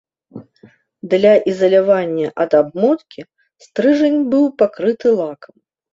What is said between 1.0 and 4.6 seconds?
Для ізалявання ад абмоткі, стрыжань быў